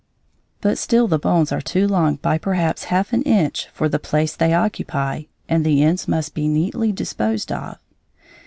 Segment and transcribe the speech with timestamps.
[0.61, 4.35] But still the bones are too long by perhaps half an inch for the place
[4.35, 7.77] they occupy, and the ends must be neatly disposed of.